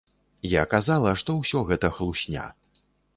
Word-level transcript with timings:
Я 0.53 0.61
казала, 0.71 1.11
што 1.23 1.35
ўсё 1.41 1.61
гэта 1.73 1.91
хлусня. 1.99 2.47